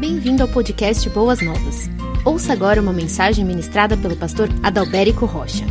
[0.00, 1.86] Bem-vindo ao podcast Boas Novas.
[2.24, 5.66] Ouça agora uma mensagem ministrada pelo pastor Adalberico Rocha.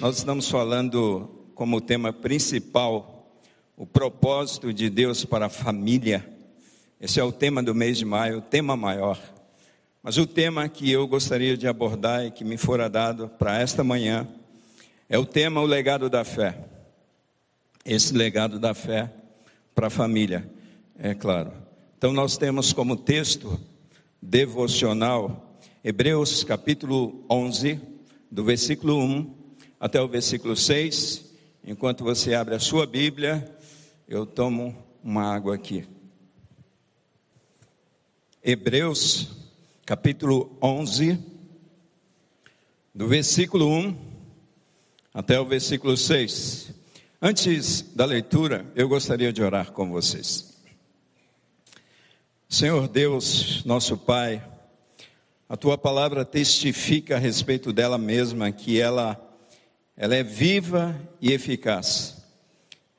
[0.00, 3.36] Nós estamos falando como tema principal
[3.76, 6.24] o propósito de Deus para a família.
[7.00, 9.18] Esse é o tema do mês de maio, o tema maior.
[10.04, 13.82] Mas o tema que eu gostaria de abordar e que me fora dado para esta
[13.82, 14.28] manhã
[15.08, 16.56] é o tema o legado da fé.
[17.84, 19.10] Esse legado da fé
[19.74, 20.48] para a família,
[20.98, 21.52] é claro.
[21.98, 23.60] Então nós temos como texto
[24.22, 27.80] devocional Hebreus capítulo 11,
[28.30, 29.34] do versículo 1
[29.78, 31.24] até o versículo 6.
[31.66, 33.44] Enquanto você abre a sua Bíblia,
[34.08, 35.86] eu tomo uma água aqui.
[38.42, 39.30] Hebreus
[39.84, 41.18] capítulo 11,
[42.94, 43.96] do versículo 1
[45.12, 46.83] até o versículo 6.
[47.26, 50.58] Antes da leitura, eu gostaria de orar com vocês.
[52.46, 54.46] Senhor Deus, nosso Pai,
[55.48, 59.18] a tua palavra testifica a respeito dela mesma que ela
[59.96, 62.22] ela é viva e eficaz.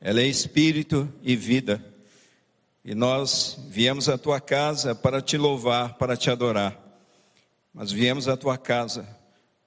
[0.02, 1.86] Ela é espírito e vida.
[2.84, 6.76] E nós viemos à tua casa para te louvar, para te adorar.
[7.72, 9.08] Mas viemos à tua casa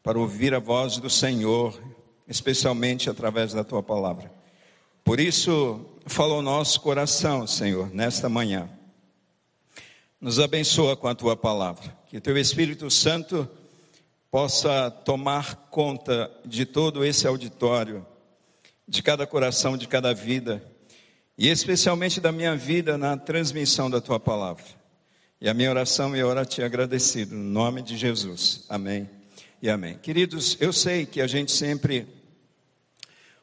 [0.02, 1.80] para ouvir a voz do Senhor,
[2.26, 4.36] especialmente através da tua palavra.
[5.08, 8.68] Por isso, fala o nosso coração, Senhor, nesta manhã.
[10.20, 11.96] Nos abençoa com a tua palavra.
[12.08, 13.48] Que teu Espírito Santo
[14.30, 18.06] possa tomar conta de todo esse auditório,
[18.86, 20.62] de cada coração, de cada vida,
[21.38, 24.66] e especialmente da minha vida na transmissão da tua palavra.
[25.40, 28.66] E a minha oração e ora te agradecido, no nome de Jesus.
[28.68, 29.08] Amém
[29.62, 29.96] e amém.
[29.96, 32.06] Queridos, eu sei que a gente sempre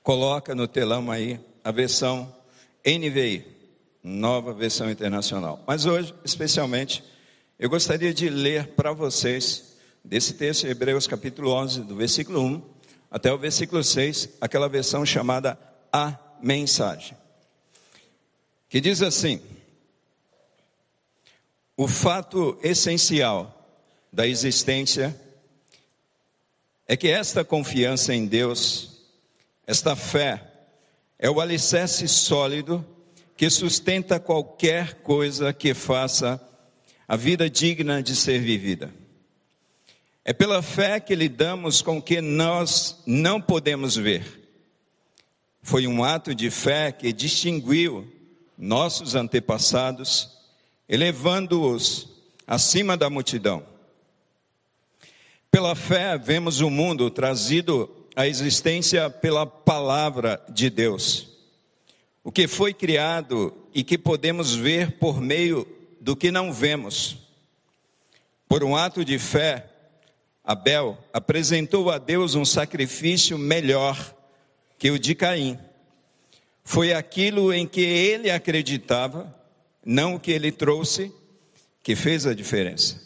[0.04, 2.32] coloca no telão aí a versão
[2.86, 3.44] NVI,
[4.04, 5.64] nova versão internacional.
[5.66, 7.04] Mas hoje, especialmente,
[7.58, 12.62] eu gostaria de ler para vocês desse texto, Hebreus capítulo 11, do versículo 1
[13.10, 15.58] até o versículo 6, aquela versão chamada
[15.92, 17.18] A Mensagem,
[18.70, 19.42] que diz assim:
[21.76, 23.68] O fato essencial
[24.14, 25.20] da existência
[26.88, 29.02] é que esta confiança em Deus,
[29.66, 30.52] esta fé,
[31.18, 32.86] é o alicerce sólido
[33.38, 36.42] que sustenta qualquer coisa que faça
[37.08, 38.94] a vida digna de ser vivida.
[40.24, 44.44] É pela fé que lidamos com o que nós não podemos ver.
[45.62, 48.12] Foi um ato de fé que distinguiu
[48.58, 50.30] nossos antepassados,
[50.88, 52.10] elevando-os
[52.48, 53.66] acima da multidão.
[55.52, 61.28] Pela fé, vemos o mundo trazido a existência pela palavra de Deus.
[62.24, 65.68] O que foi criado e que podemos ver por meio
[66.00, 67.18] do que não vemos.
[68.48, 69.70] Por um ato de fé,
[70.44, 74.16] Abel apresentou a Deus um sacrifício melhor
[74.78, 75.60] que o de Caim.
[76.64, 79.36] Foi aquilo em que ele acreditava,
[79.84, 81.12] não o que ele trouxe,
[81.84, 83.04] que fez a diferença.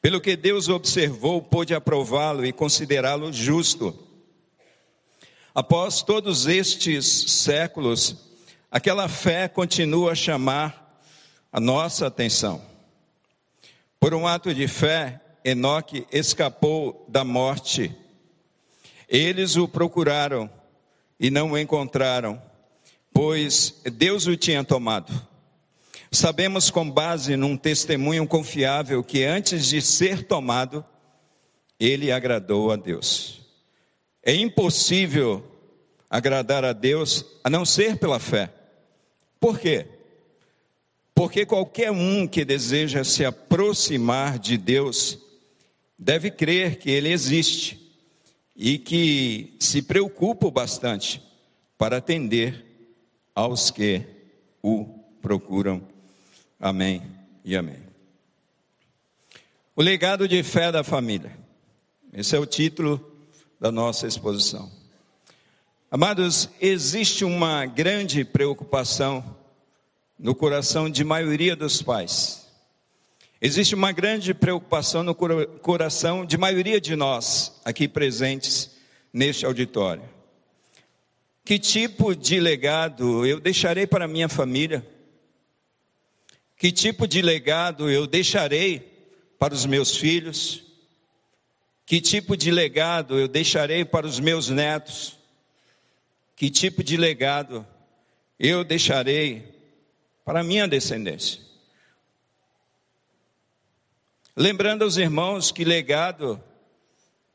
[0.00, 4.09] Pelo que Deus observou, pôde aprová-lo e considerá-lo justo
[5.54, 8.14] Após todos estes séculos,
[8.70, 11.02] aquela fé continua a chamar
[11.52, 12.62] a nossa atenção.
[13.98, 17.94] Por um ato de fé, Enoque escapou da morte.
[19.08, 20.48] Eles o procuraram
[21.18, 22.40] e não o encontraram,
[23.12, 25.12] pois Deus o tinha tomado.
[26.12, 30.84] Sabemos com base num testemunho confiável que antes de ser tomado,
[31.78, 33.39] ele agradou a Deus.
[34.22, 35.44] É impossível
[36.08, 38.52] agradar a Deus a não ser pela fé.
[39.38, 39.86] Por quê?
[41.14, 45.18] Porque qualquer um que deseja se aproximar de Deus
[45.98, 47.78] deve crer que Ele existe
[48.56, 51.22] e que se preocupa bastante
[51.78, 52.64] para atender
[53.34, 54.02] aos que
[54.62, 54.84] o
[55.22, 55.82] procuram.
[56.58, 57.02] Amém
[57.44, 57.78] e amém.
[59.74, 61.38] O legado de fé da família.
[62.12, 63.09] Esse é o título
[63.60, 64.70] da nossa exposição.
[65.90, 69.36] Amados, existe uma grande preocupação
[70.18, 72.46] no coração de maioria dos pais.
[73.40, 78.70] Existe uma grande preocupação no coração de maioria de nós aqui presentes
[79.12, 80.02] neste auditório.
[81.44, 84.86] Que tipo de legado eu deixarei para minha família?
[86.56, 88.80] Que tipo de legado eu deixarei
[89.38, 90.69] para os meus filhos?
[91.90, 95.18] Que tipo de legado eu deixarei para os meus netos?
[96.36, 97.66] Que tipo de legado
[98.38, 99.52] eu deixarei
[100.24, 101.40] para a minha descendência.
[104.36, 106.40] Lembrando aos irmãos que legado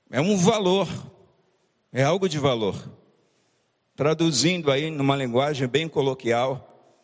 [0.09, 0.87] é um valor,
[1.91, 2.81] é algo de valor.
[3.93, 6.95] Traduzindo aí numa linguagem bem coloquial,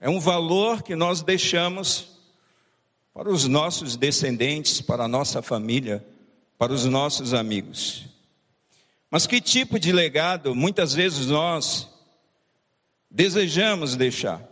[0.00, 2.18] é um valor que nós deixamos
[3.14, 6.04] para os nossos descendentes, para a nossa família,
[6.58, 8.04] para os nossos amigos.
[9.10, 11.88] Mas que tipo de legado muitas vezes nós
[13.10, 14.42] desejamos deixar?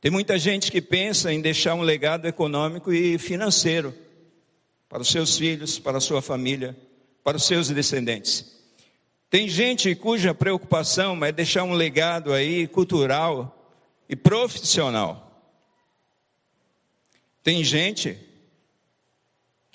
[0.00, 3.92] Tem muita gente que pensa em deixar um legado econômico e financeiro
[4.88, 6.76] para os seus filhos, para a sua família,
[7.24, 8.56] para os seus descendentes.
[9.28, 13.74] Tem gente cuja preocupação é deixar um legado aí cultural
[14.08, 15.26] e profissional.
[17.42, 18.16] Tem gente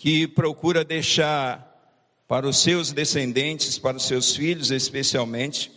[0.01, 1.79] que procura deixar
[2.27, 5.71] para os seus descendentes, para os seus filhos especialmente,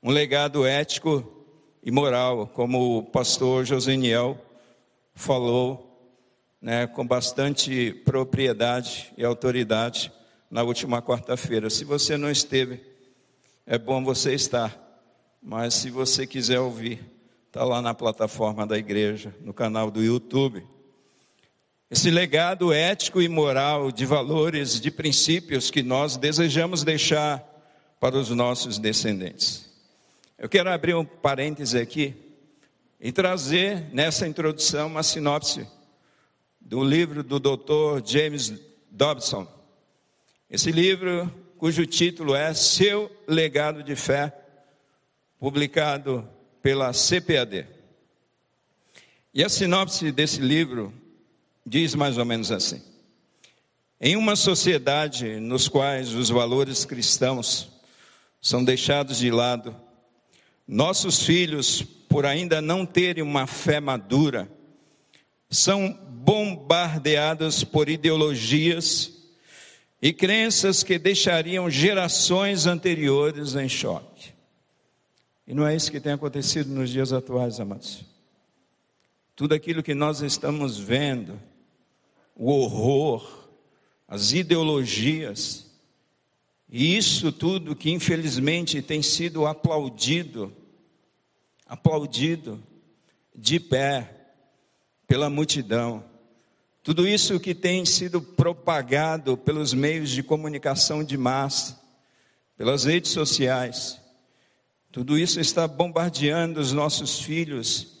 [0.00, 1.44] um legado ético
[1.82, 4.40] e moral, como o pastor Joseniel
[5.12, 6.16] falou,
[6.62, 10.12] né, com bastante propriedade e autoridade
[10.48, 11.68] na última quarta-feira.
[11.68, 12.80] Se você não esteve,
[13.66, 14.72] é bom você estar,
[15.42, 17.04] mas se você quiser ouvir,
[17.48, 20.64] está lá na plataforma da igreja, no canal do YouTube.
[21.90, 27.42] Esse legado ético e moral de valores, de princípios que nós desejamos deixar
[27.98, 29.66] para os nossos descendentes.
[30.36, 32.14] Eu quero abrir um parêntese aqui
[33.00, 35.66] e trazer nessa introdução uma sinopse
[36.60, 38.04] do livro do Dr.
[38.04, 38.52] James
[38.90, 39.48] Dobson.
[40.50, 44.36] Esse livro, cujo título é Seu Legado de Fé,
[45.38, 46.28] publicado
[46.60, 47.66] pela CPAD.
[49.32, 50.92] E a sinopse desse livro
[51.68, 52.82] diz mais ou menos assim:
[54.00, 57.68] Em uma sociedade nos quais os valores cristãos
[58.40, 59.76] são deixados de lado,
[60.66, 64.50] nossos filhos, por ainda não terem uma fé madura,
[65.50, 69.12] são bombardeados por ideologias
[70.00, 74.32] e crenças que deixariam gerações anteriores em choque.
[75.46, 78.04] E não é isso que tem acontecido nos dias atuais, amados.
[79.34, 81.40] Tudo aquilo que nós estamos vendo,
[82.38, 83.48] o horror,
[84.06, 85.66] as ideologias,
[86.70, 90.54] e isso tudo que infelizmente tem sido aplaudido,
[91.66, 92.62] aplaudido
[93.34, 94.14] de pé
[95.06, 96.04] pela multidão.
[96.82, 101.80] Tudo isso que tem sido propagado pelos meios de comunicação de massa,
[102.56, 104.00] pelas redes sociais,
[104.90, 107.98] tudo isso está bombardeando os nossos filhos.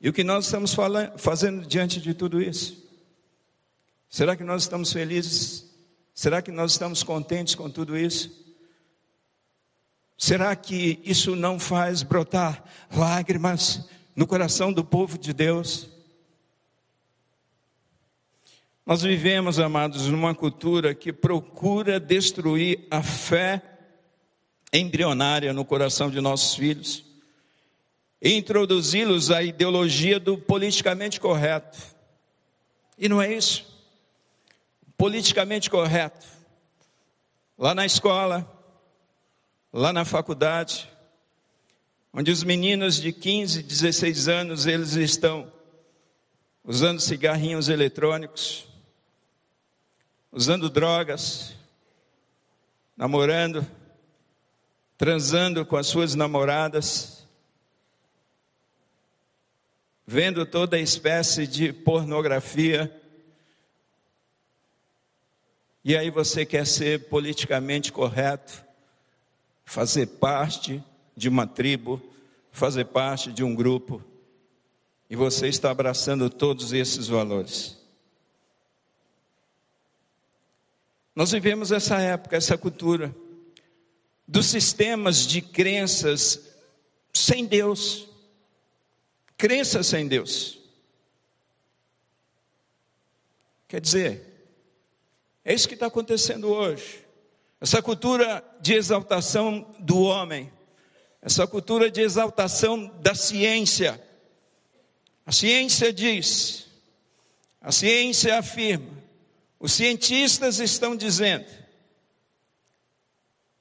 [0.00, 2.87] E o que nós estamos falando, fazendo diante de tudo isso?
[4.08, 5.68] Será que nós estamos felizes?
[6.14, 8.46] Será que nós estamos contentes com tudo isso?
[10.16, 15.88] Será que isso não faz brotar lágrimas no coração do povo de Deus?
[18.84, 23.62] Nós vivemos, amados, numa cultura que procura destruir a fé
[24.72, 27.04] embrionária no coração de nossos filhos
[28.20, 31.78] e introduzi-los à ideologia do politicamente correto.
[32.96, 33.67] E não é isso
[34.98, 36.26] politicamente correto.
[37.56, 38.46] Lá na escola,
[39.72, 40.90] lá na faculdade,
[42.12, 45.50] onde os meninos de 15, 16 anos, eles estão
[46.64, 48.66] usando cigarrinhos eletrônicos,
[50.32, 51.54] usando drogas,
[52.96, 53.64] namorando,
[54.96, 57.26] transando com as suas namoradas,
[60.04, 62.92] vendo toda espécie de pornografia,
[65.84, 68.64] e aí você quer ser politicamente correto,
[69.64, 70.82] fazer parte
[71.16, 72.02] de uma tribo,
[72.50, 74.02] fazer parte de um grupo,
[75.10, 77.78] e você está abraçando todos esses valores.
[81.14, 83.14] Nós vivemos essa época, essa cultura,
[84.26, 86.40] dos sistemas de crenças
[87.12, 88.06] sem Deus,
[89.36, 90.58] crenças sem Deus.
[93.66, 94.37] Quer dizer,
[95.48, 97.06] é isso que está acontecendo hoje.
[97.58, 100.52] Essa cultura de exaltação do homem,
[101.22, 103.98] essa cultura de exaltação da ciência.
[105.24, 106.66] A ciência diz,
[107.62, 108.90] a ciência afirma,
[109.58, 111.46] os cientistas estão dizendo.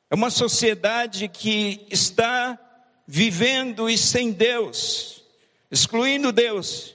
[0.10, 2.60] É uma sociedade que está
[3.08, 5.24] vivendo e sem Deus,
[5.72, 6.94] excluindo Deus.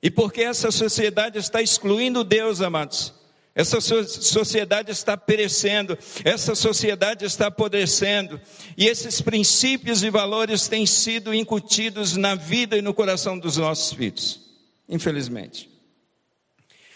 [0.00, 3.17] E porque essa sociedade está excluindo Deus, amados,
[3.58, 8.40] Essa sociedade está perecendo, essa sociedade está apodrecendo,
[8.76, 13.92] e esses princípios e valores têm sido incutidos na vida e no coração dos nossos
[13.92, 14.40] filhos,
[14.88, 15.68] infelizmente.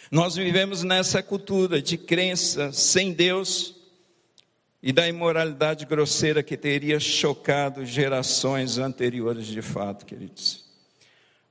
[0.08, 3.74] Nós vivemos nessa cultura de crença sem Deus
[4.80, 10.64] e da imoralidade grosseira que teria chocado gerações anteriores de fato, queridos.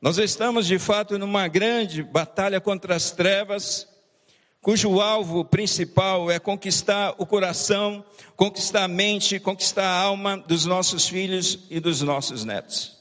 [0.01, 3.90] Nós estamos de fato numa grande batalha contra as trevas,
[4.61, 11.07] cujo alvo principal é conquistar o coração, conquistar a mente, conquistar a alma dos nossos
[11.07, 12.95] filhos e dos nossos netos.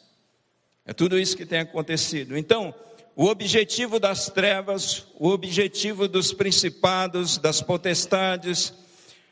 [0.86, 2.36] É tudo isso que tem acontecido.
[2.36, 2.74] Então,
[3.14, 8.72] o objetivo das trevas, o objetivo dos principados, das potestades,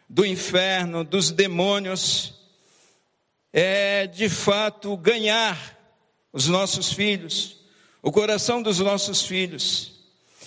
[0.06, 2.35] do inferno, dos demônios,
[3.50, 5.76] é de fato ganhar
[6.30, 7.56] os nossos filhos,
[8.02, 9.98] o coração dos nossos filhos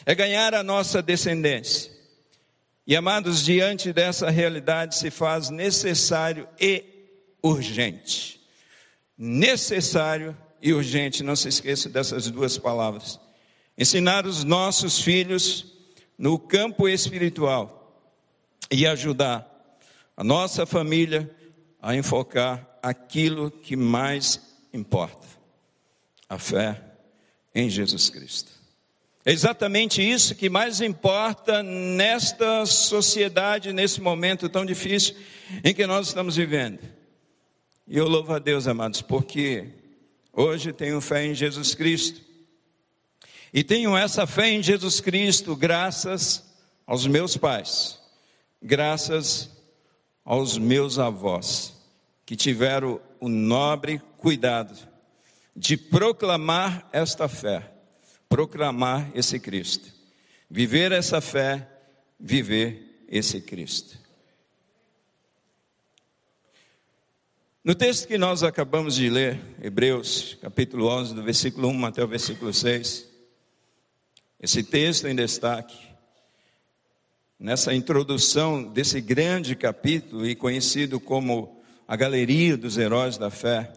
[0.06, 1.92] é ganhar a nossa descendência.
[2.86, 6.84] E amados, diante dessa realidade se faz necessário e
[7.42, 8.42] urgente.
[9.18, 13.20] Necessário e urgente, não se esqueça dessas duas palavras.
[13.78, 15.66] Ensinar os nossos filhos
[16.18, 18.06] no campo espiritual
[18.70, 19.48] e ajudar
[20.16, 21.30] a nossa família
[21.82, 24.40] a enfocar aquilo que mais
[24.74, 25.28] importa:
[26.30, 26.82] a fé
[27.54, 28.61] em Jesus Cristo.
[29.24, 35.16] É exatamente isso que mais importa nesta sociedade, nesse momento tão difícil
[35.64, 36.80] em que nós estamos vivendo.
[37.88, 39.68] E eu louvo a Deus, amados, porque
[40.34, 42.20] hoje tenho fé em Jesus Cristo.
[43.54, 46.44] E tenho essa fé em Jesus Cristo graças
[46.88, 48.00] aos meus pais,
[48.60, 49.52] graças
[50.26, 51.76] aos meus avós,
[52.26, 54.76] que tiveram o nobre cuidado
[55.56, 57.71] de proclamar esta fé
[58.32, 59.92] proclamar esse Cristo.
[60.50, 61.68] Viver essa fé,
[62.18, 64.00] viver esse Cristo.
[67.62, 72.08] No texto que nós acabamos de ler, Hebreus, capítulo 11, do versículo 1 até o
[72.08, 73.06] versículo 6,
[74.40, 75.78] esse texto em destaque,
[77.38, 83.74] nessa introdução desse grande capítulo e conhecido como a galeria dos heróis da fé,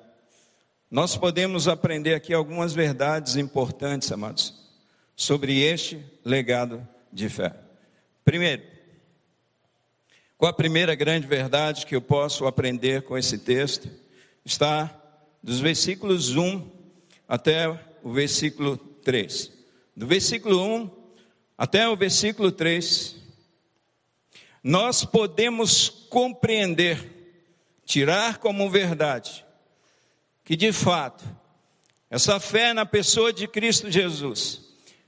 [0.95, 4.55] nós podemos aprender aqui algumas verdades importantes, amados,
[5.17, 7.53] sobre este legado de fé.
[8.25, 8.63] Primeiro,
[10.39, 13.91] qual a primeira grande verdade que eu posso aprender com esse texto?
[14.45, 14.97] Está
[15.43, 16.65] dos versículos 1
[17.27, 17.69] até
[18.01, 19.51] o versículo 3.
[19.97, 20.91] Do versículo 1
[21.59, 23.17] até o versículo 3,
[24.63, 27.43] nós podemos compreender,
[27.85, 29.44] tirar como verdade,
[30.45, 31.25] que de fato,
[32.11, 34.61] essa fé na pessoa de Cristo Jesus,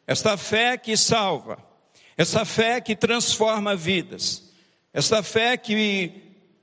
[0.06, 1.58] essa fé que salva,
[2.16, 4.50] essa fé que transforma vidas,
[4.92, 6.10] essa fé que,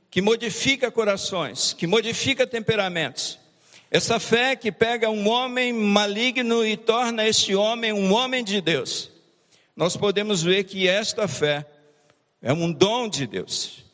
[0.10, 3.40] que modifica corações, que modifica temperamentos,
[3.92, 9.12] essa fé que pega um homem maligno e torna este homem um homem de Deus.
[9.76, 11.64] Nós podemos ver que esta fé
[12.42, 13.86] é um dom de Deus.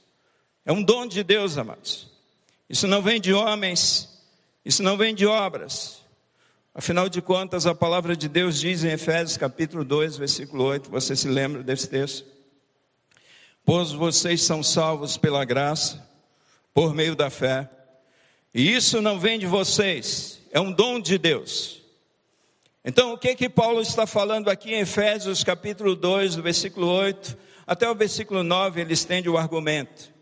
[0.65, 2.09] É um dom de Deus, amados.
[2.69, 4.18] Isso não vem de homens,
[4.69, 5.97] isso não vem de obras.
[6.75, 11.15] Afinal de contas, a palavra de Deus diz em Efésios capítulo 2, versículo 8, você
[11.15, 12.23] se lembra desse texto?
[13.65, 16.07] Pois vocês são salvos pela graça,
[16.71, 17.67] por meio da fé.
[18.53, 21.81] E isso não vem de vocês, é um dom de Deus.
[22.85, 27.35] Então, o que que Paulo está falando aqui em Efésios capítulo 2, do versículo 8
[27.65, 30.13] até o versículo 9, ele estende o argumento.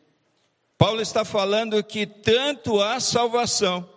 [0.78, 3.97] Paulo está falando que tanto a salvação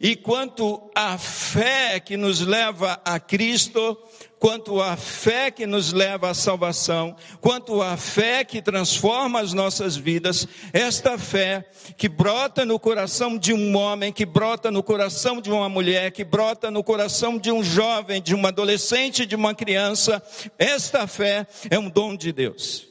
[0.00, 3.96] e quanto à fé que nos leva a Cristo,
[4.38, 9.96] quanto à fé que nos leva à salvação, quanto à fé que transforma as nossas
[9.96, 15.50] vidas, esta fé que brota no coração de um homem, que brota no coração de
[15.50, 20.22] uma mulher, que brota no coração de um jovem, de um adolescente, de uma criança,
[20.58, 22.88] esta fé é um dom de Deus.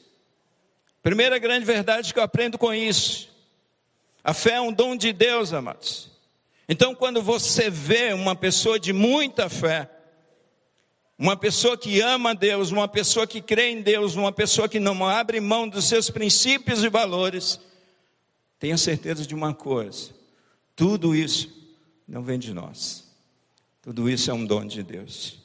[1.03, 3.29] Primeira grande verdade que eu aprendo com isso.
[4.23, 6.16] A fé é um dom de Deus, amados.
[6.69, 9.89] Então, quando você vê uma pessoa de muita fé,
[11.17, 15.07] uma pessoa que ama Deus, uma pessoa que crê em Deus, uma pessoa que não
[15.07, 17.59] abre mão dos seus princípios e valores,
[18.59, 20.11] tenha certeza de uma coisa:
[20.75, 21.49] tudo isso
[22.07, 23.07] não vem de nós,
[23.81, 25.39] tudo isso é um dom de Deus.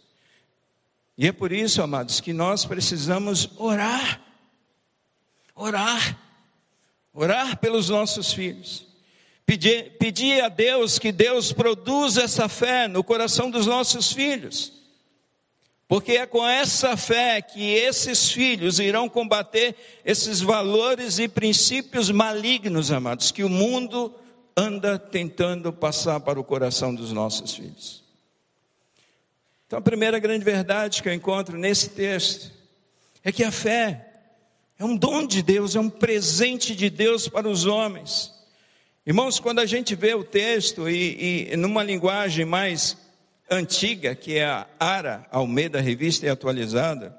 [1.17, 4.21] E é por isso, amados, que nós precisamos orar,
[5.55, 6.19] orar,
[7.15, 8.92] orar pelos nossos filhos.
[9.45, 14.73] Pedir, pedir a Deus que Deus produza essa fé no coração dos nossos filhos.
[15.93, 22.91] Porque é com essa fé que esses filhos irão combater esses valores e princípios malignos,
[22.91, 24.15] amados, que o mundo
[24.57, 28.03] anda tentando passar para o coração dos nossos filhos.
[29.67, 32.51] Então, a primeira grande verdade que eu encontro nesse texto
[33.23, 34.13] é que a fé
[34.79, 38.32] é um dom de Deus, é um presente de Deus para os homens.
[39.05, 42.97] Irmãos, quando a gente vê o texto e, e numa linguagem mais
[43.51, 47.13] antiga, que é a Ara Almeida Revista e Atualizada,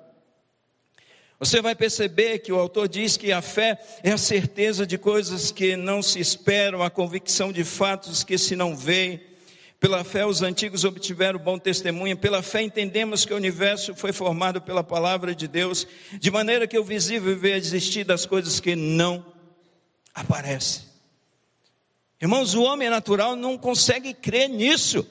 [1.38, 5.52] você vai perceber que o autor diz que a fé é a certeza de coisas
[5.52, 9.20] que não se esperam, a convicção de fatos que se não veem.
[9.78, 12.16] Pela fé, os antigos obtiveram bom testemunho.
[12.16, 16.80] Pela fé, entendemos que o universo foi formado pela palavra de Deus, de maneira que
[16.80, 19.25] o visível veio a existir das coisas que não
[20.16, 20.93] aparecem.
[22.24, 25.06] Irmãos, o homem natural não consegue crer nisso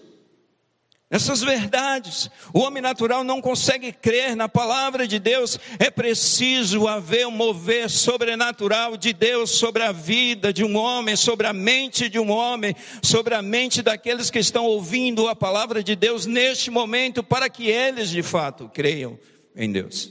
[1.10, 2.30] essas verdades.
[2.54, 5.58] O homem natural não consegue crer na palavra de Deus.
[5.78, 11.46] É preciso haver um mover sobrenatural de Deus sobre a vida de um homem, sobre
[11.46, 15.94] a mente de um homem, sobre a mente daqueles que estão ouvindo a palavra de
[15.94, 19.18] Deus neste momento, para que eles de fato creiam
[19.54, 20.10] em Deus.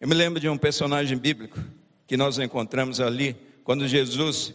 [0.00, 1.58] Eu me lembro de um personagem bíblico
[2.06, 4.54] que nós encontramos ali, quando Jesus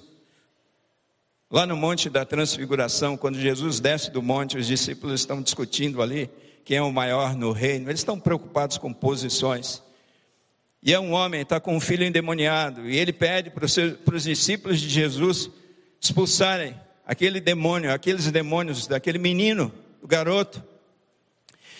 [1.51, 6.29] Lá no Monte da Transfiguração, quando Jesus desce do monte, os discípulos estão discutindo ali
[6.63, 7.89] quem é o maior no reino.
[7.89, 9.81] Eles estão preocupados com posições.
[10.83, 14.79] E é um homem, está com um filho endemoniado, e ele pede para os, discípulos
[14.79, 15.49] de Jesus
[15.99, 20.63] expulsarem aquele demônio, aqueles demônios daquele menino, o garoto.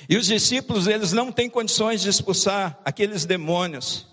[0.10, 4.08] E os discípulos, eles não têm condições de expulsar aqueles demônios.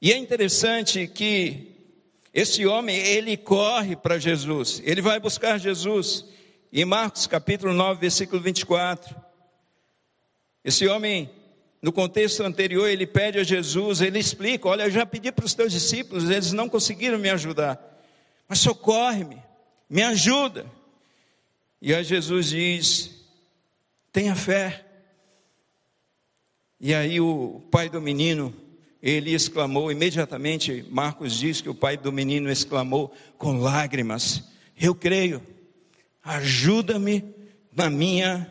[0.00, 1.74] E é interessante que
[2.32, 6.26] esse homem, ele corre para Jesus, ele vai buscar Jesus.
[6.70, 9.16] Em Marcos capítulo 9, versículo 24.
[10.62, 11.30] Esse homem,
[11.80, 15.54] no contexto anterior, ele pede a Jesus, ele explica: Olha, eu já pedi para os
[15.54, 17.80] teus discípulos, eles não conseguiram me ajudar,
[18.46, 19.42] mas socorre-me,
[19.88, 20.66] me ajuda.
[21.80, 23.14] E aí Jesus diz:
[24.12, 24.84] Tenha fé.
[26.78, 28.65] E aí o pai do menino
[29.02, 34.44] ele exclamou, imediatamente, Marcos diz que o pai do menino exclamou com lágrimas:
[34.78, 35.42] Eu creio,
[36.22, 37.24] ajuda-me
[37.74, 38.50] na minha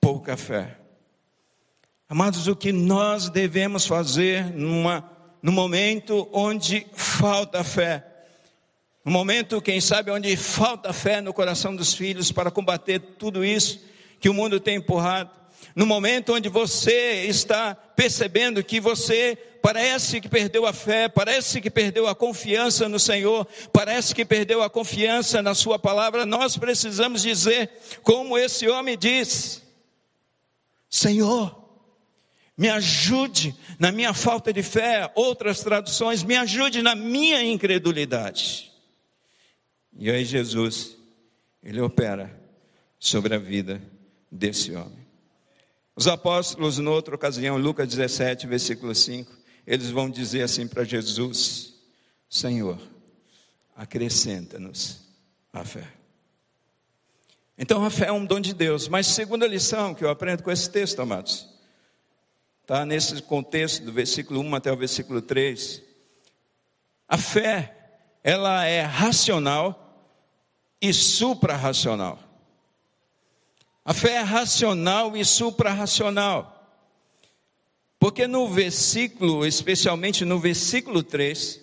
[0.00, 0.78] pouca fé.
[2.08, 5.10] Amados, o que nós devemos fazer numa,
[5.42, 8.04] no momento onde falta fé,
[9.04, 13.84] no momento, quem sabe, onde falta fé no coração dos filhos para combater tudo isso
[14.18, 15.30] que o mundo tem empurrado,
[15.76, 21.70] no momento onde você está percebendo que você parece que perdeu a fé, parece que
[21.70, 27.22] perdeu a confiança no Senhor, parece que perdeu a confiança na Sua palavra, nós precisamos
[27.22, 27.70] dizer,
[28.02, 29.62] como esse homem diz:
[30.90, 31.66] Senhor,
[32.58, 38.70] me ajude na minha falta de fé, outras traduções, me ajude na minha incredulidade.
[39.96, 40.94] E aí Jesus,
[41.62, 42.38] ele opera
[42.98, 43.80] sobre a vida
[44.30, 45.06] desse homem.
[45.96, 51.74] Os apóstolos, em outra ocasião, Lucas 17, versículo 5, eles vão dizer assim para Jesus:
[52.28, 52.78] Senhor,
[53.74, 55.00] acrescenta-nos
[55.52, 55.86] a fé.
[57.56, 58.88] Então a fé é um dom de Deus.
[58.88, 61.48] Mas segunda lição que eu aprendo com esse texto, amados,
[62.62, 65.82] está nesse contexto do versículo 1 até o versículo 3.
[67.08, 67.76] A fé,
[68.22, 69.80] ela é racional
[70.80, 72.18] e suprarracional.
[73.84, 76.53] A fé é racional e suprarracional.
[78.04, 81.58] Porque no versículo, especialmente no versículo 3,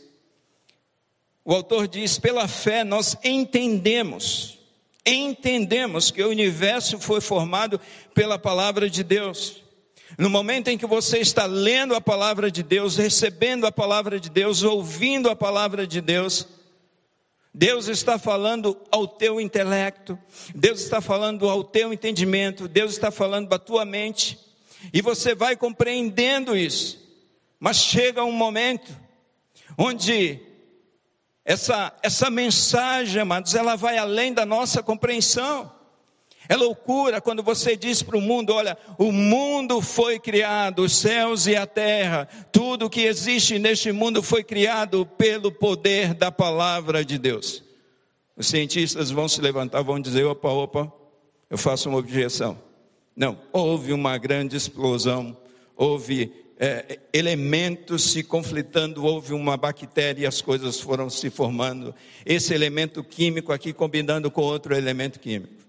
[1.46, 4.58] o autor diz: pela fé nós entendemos,
[5.06, 7.80] entendemos que o universo foi formado
[8.16, 9.62] pela palavra de Deus.
[10.18, 14.32] No momento em que você está lendo a palavra de Deus, recebendo a palavra de
[14.32, 16.48] Deus, ouvindo a palavra de Deus,
[17.54, 20.18] Deus está falando ao teu intelecto,
[20.56, 24.40] Deus está falando ao teu entendimento, Deus está falando à tua mente,
[24.94, 27.00] e você vai compreendendo isso.
[27.60, 28.92] Mas chega um momento
[29.78, 30.40] onde
[31.44, 35.72] essa, essa mensagem, amados, ela vai além da nossa compreensão.
[36.50, 41.48] É loucura quando você diz para o mundo: olha, o mundo foi criado, os céus
[41.48, 47.18] e a terra, tudo que existe neste mundo foi criado pelo poder da palavra de
[47.18, 47.64] Deus.
[48.36, 50.92] Os cientistas vão se levantar, vão dizer: opa, opa,
[51.50, 52.71] eu faço uma objeção.
[53.16, 55.38] Não, houve uma grande explosão,
[55.76, 61.94] houve é, elementos se conflitando, houve uma bactéria e as coisas foram se formando.
[62.26, 65.62] Esse elemento químico aqui combinando com outro elemento químico.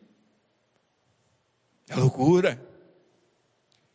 [1.88, 2.60] É loucura.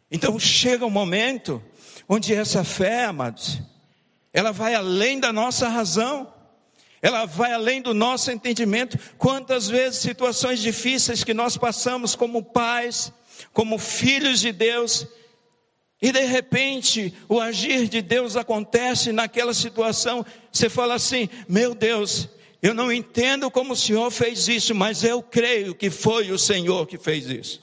[0.10, 1.62] Então chega um momento
[2.10, 3.62] onde essa fé, amados,
[4.34, 6.32] ela vai além da nossa razão,
[7.02, 8.98] ela vai além do nosso entendimento.
[9.18, 13.14] Quantas vezes situações difíceis que nós passamos como pais,
[13.54, 15.06] como filhos de Deus,
[16.02, 22.30] e de repente o agir de Deus acontece naquela situação, você fala assim: meu Deus,
[22.62, 26.86] eu não entendo como o Senhor fez isso, mas eu creio que foi o Senhor
[26.88, 27.62] que fez isso.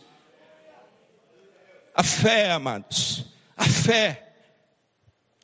[1.95, 3.25] A fé, amados,
[3.57, 4.33] a fé,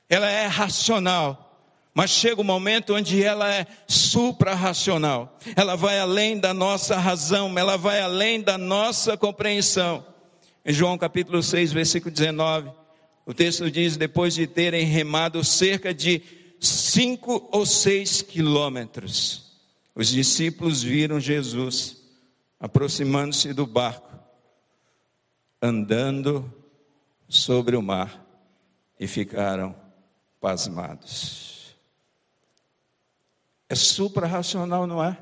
[0.08, 1.50] ela é racional,
[1.94, 5.38] mas chega um momento onde ela é supra-racional.
[5.54, 10.04] Ela vai além da nossa razão, ela vai além da nossa compreensão.
[10.64, 12.70] Em João capítulo 6, versículo 19,
[13.24, 16.22] o texto diz: depois de terem remado cerca de
[16.60, 19.58] cinco ou seis quilômetros,
[19.94, 21.96] os discípulos viram Jesus
[22.58, 24.18] aproximando-se do barco,
[25.62, 26.52] andando
[27.26, 28.26] sobre o mar,
[28.98, 29.74] e ficaram
[30.38, 31.74] pasmados.
[33.66, 35.16] É suprarracional, não é?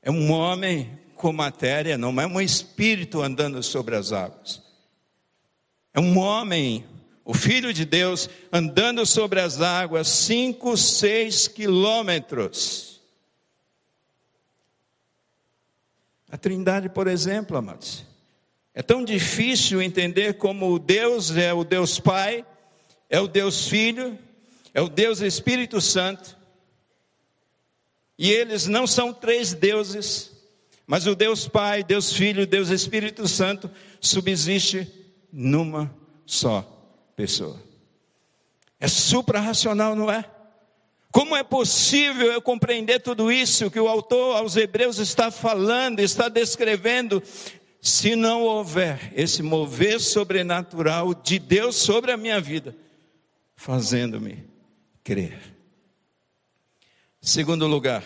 [0.00, 4.62] É um homem com matéria, não é um espírito andando sobre as águas.
[5.92, 6.86] É um homem,
[7.22, 13.02] o Filho de Deus, andando sobre as águas, cinco, seis quilômetros.
[16.30, 18.02] A Trindade, por exemplo, amados,
[18.72, 22.46] é tão difícil entender como Deus é o Deus Pai,
[23.10, 24.18] é o Deus Filho,
[24.72, 26.34] é o Deus Espírito Santo,
[28.16, 30.39] e eles não são três deuses,
[30.90, 34.92] mas o Deus Pai, Deus Filho, Deus Espírito Santo subsiste
[35.32, 35.88] numa
[36.26, 36.62] só
[37.14, 37.62] pessoa.
[38.80, 40.28] É suprarracional, não é?
[41.12, 46.28] Como é possível eu compreender tudo isso que o autor aos Hebreus está falando, está
[46.28, 47.22] descrevendo,
[47.80, 52.74] se não houver esse mover sobrenatural de Deus sobre a minha vida,
[53.54, 54.42] fazendo-me
[55.04, 55.38] crer?
[57.22, 58.02] Segundo lugar,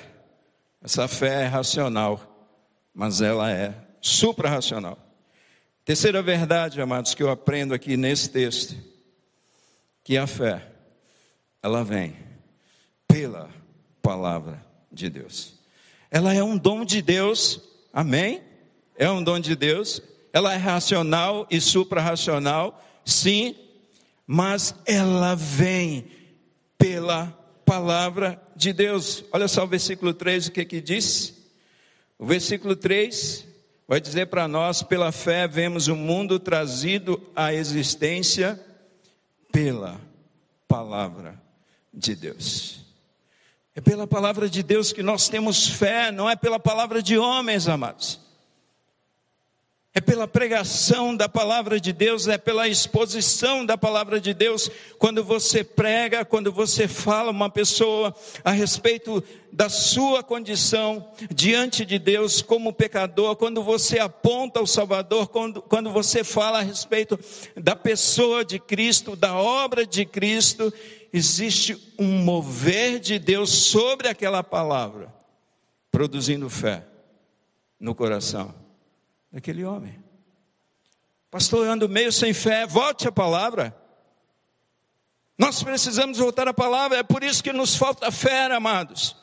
[0.83, 2.34] essa fé é racional,
[2.95, 4.99] mas ela é suprarracional.
[5.85, 8.75] Terceira verdade, amados, que eu aprendo aqui nesse texto,
[10.03, 10.67] que a fé,
[11.63, 12.17] ela vem
[13.09, 13.51] pela
[14.01, 15.55] palavra de Deus.
[16.11, 17.61] Ela é um dom de Deus,
[17.93, 18.41] amém?
[18.97, 20.01] É um dom de Deus.
[20.33, 23.57] Ela é racional e suprarracional, sim,
[24.27, 26.07] mas ela vem
[26.79, 27.27] pela
[27.65, 29.25] palavra de Deus.
[29.33, 31.44] Olha só o versículo 3, o que que diz?
[32.19, 33.47] O versículo 3
[33.87, 38.61] vai dizer para nós: pela fé vemos o mundo trazido à existência
[39.53, 40.01] pela
[40.67, 41.41] palavra
[41.93, 42.85] de Deus.
[43.75, 47.69] É pela palavra de Deus que nós temos fé, não é pela palavra de homens,
[47.69, 48.24] amados.
[49.97, 54.69] É pela pregação da palavra de Deus, é pela exposição da palavra de Deus.
[54.99, 61.97] Quando você prega, quando você fala uma pessoa a respeito da sua condição diante de
[61.97, 67.17] Deus como pecador, quando você aponta o Salvador, quando, quando você fala a respeito
[67.57, 70.75] da pessoa de Cristo, da obra de Cristo,
[71.13, 75.15] existe um mover de Deus sobre aquela palavra,
[75.93, 76.85] produzindo fé
[77.79, 78.64] no coração
[79.35, 79.99] daquele homem.
[81.29, 83.77] Pastor, eu ando meio sem fé, volte a palavra.
[85.37, 89.17] Nós precisamos voltar à palavra, é por isso que nos falta fé, amados.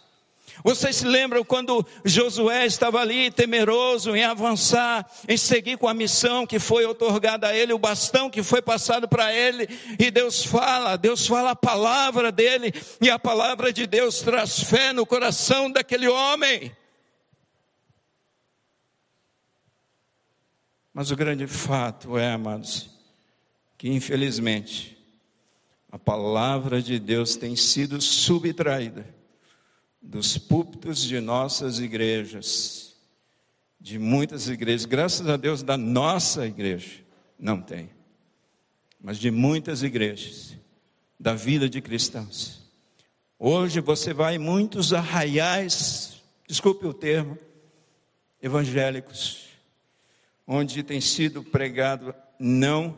[0.65, 6.45] Vocês se lembram quando Josué estava ali temeroso em avançar, em seguir com a missão
[6.45, 10.97] que foi otorgada a ele, o bastão que foi passado para ele, e Deus fala,
[10.97, 16.09] Deus fala a palavra dele, e a palavra de Deus traz fé no coração daquele
[16.09, 16.75] homem.
[20.93, 22.89] Mas o grande fato é, amados,
[23.77, 24.97] que infelizmente
[25.91, 29.05] a palavra de Deus tem sido subtraída
[30.01, 32.95] dos púlpitos de nossas igrejas,
[33.79, 37.03] de muitas igrejas, graças a Deus da nossa igreja,
[37.37, 37.89] não tem,
[38.99, 40.55] mas de muitas igrejas,
[41.19, 42.61] da vida de cristãos.
[43.37, 47.37] Hoje você vai em muitos arraiais, desculpe o termo,
[48.41, 49.50] evangélicos,
[50.53, 52.97] onde tem sido pregado não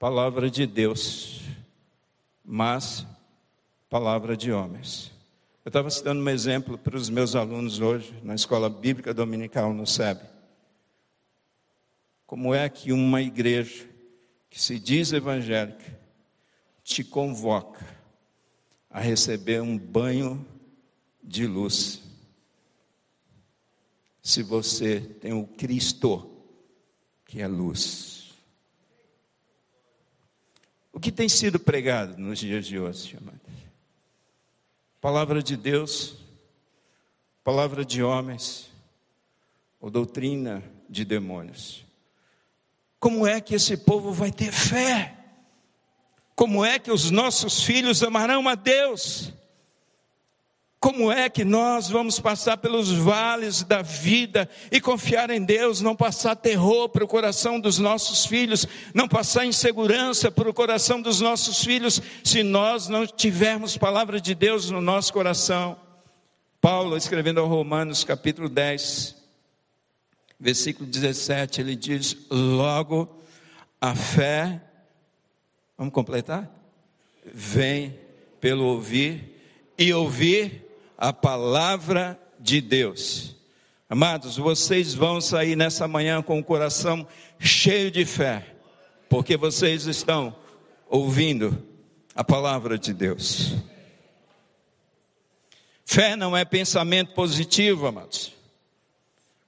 [0.00, 1.42] palavra de Deus,
[2.44, 3.06] mas
[3.88, 5.12] palavra de homens.
[5.64, 9.86] Eu estava citando um exemplo para os meus alunos hoje, na escola bíblica dominical no
[9.86, 10.18] SEB.
[12.26, 13.88] Como é que uma igreja
[14.50, 16.00] que se diz evangélica
[16.82, 17.86] te convoca
[18.90, 20.44] a receber um banho
[21.22, 22.02] de luz.
[24.20, 26.29] Se você tem o Cristo,
[27.30, 28.34] que é luz.
[30.92, 33.40] O que tem sido pregado nos dias de hoje, amados?
[35.00, 36.16] Palavra de Deus,
[37.44, 38.68] palavra de homens,
[39.80, 41.84] ou doutrina de demônios.
[42.98, 45.16] Como é que esse povo vai ter fé?
[46.34, 49.32] Como é que os nossos filhos amarão a Deus?
[50.80, 55.94] Como é que nós vamos passar pelos vales da vida e confiar em Deus, não
[55.94, 61.20] passar terror para o coração dos nossos filhos, não passar insegurança para o coração dos
[61.20, 65.78] nossos filhos, se nós não tivermos palavra de Deus no nosso coração?
[66.62, 69.14] Paulo, escrevendo ao Romanos, capítulo 10,
[70.38, 73.06] versículo 17, ele diz: Logo
[73.78, 74.62] a fé,
[75.76, 76.50] vamos completar?
[77.22, 77.98] Vem
[78.40, 79.42] pelo ouvir
[79.76, 80.69] e ouvir
[81.00, 83.34] a palavra de Deus.
[83.88, 87.08] Amados, vocês vão sair nessa manhã com o coração
[87.38, 88.54] cheio de fé,
[89.08, 90.36] porque vocês estão
[90.90, 91.66] ouvindo
[92.14, 93.54] a palavra de Deus.
[95.86, 98.32] Fé não é pensamento positivo, amados.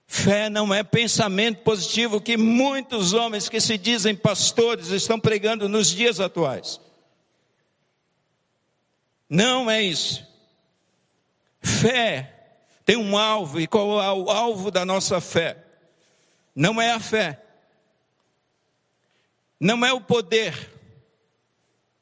[0.07, 5.91] Fé não é pensamento positivo que muitos homens que se dizem pastores estão pregando nos
[5.91, 6.81] dias atuais.
[9.29, 10.32] Não é isso.
[11.62, 12.33] Fé
[12.85, 15.57] tem um alvo, e qual é o alvo da nossa fé?
[16.55, 17.40] Não é a fé,
[19.59, 20.70] não é o poder,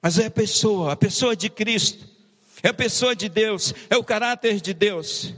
[0.03, 2.09] mas é a pessoa, a pessoa de Cristo,
[2.63, 5.35] é a pessoa de Deus, é o caráter de Deus.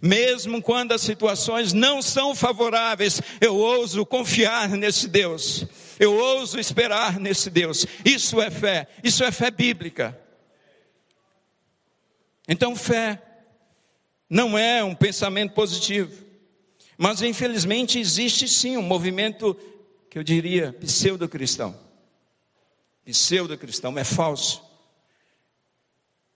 [0.00, 5.66] Mesmo quando as situações não são favoráveis, eu ouso confiar nesse Deus,
[5.98, 7.86] eu ouso esperar nesse Deus.
[8.04, 10.18] Isso é fé, isso é fé bíblica.
[12.48, 13.25] Então, fé
[14.28, 16.24] não é um pensamento positivo,
[16.98, 19.56] mas infelizmente existe sim um movimento
[20.10, 21.78] que eu diria pseudo-cristão.
[23.04, 24.64] Pseudo-cristão é falso.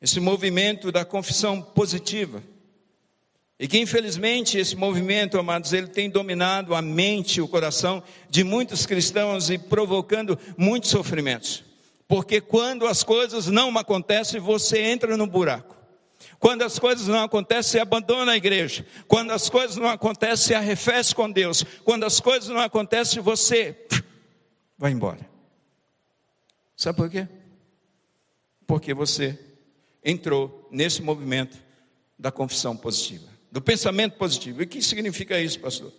[0.01, 2.43] Esse movimento da confissão positiva
[3.59, 8.87] e que infelizmente esse movimento, amados, ele tem dominado a mente, o coração de muitos
[8.87, 11.63] cristãos e provocando muitos sofrimentos.
[12.09, 15.77] Porque quando as coisas não acontecem, você entra no buraco.
[16.41, 18.85] Quando as coisas não acontecem, você abandona a igreja.
[19.07, 21.65] Quando as coisas não acontecem, você arrefece com Deus.
[21.85, 23.87] Quando as coisas não acontecem, você
[24.77, 25.21] vai embora.
[26.77, 27.29] Sabe por quê?
[28.67, 29.39] Porque você
[30.05, 31.57] entrou nesse movimento
[32.19, 34.63] da confissão positiva do pensamento positivo.
[34.63, 35.93] E o que significa isso, pastor?